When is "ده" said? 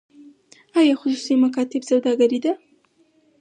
2.45-2.53